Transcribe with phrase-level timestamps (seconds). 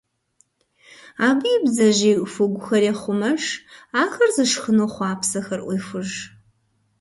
[1.27, 3.41] Абы и бдзэжьей хугухэр ехъумэж,
[4.01, 6.09] ахэр зышхыну хъуапсэхэр Ӏуехуж.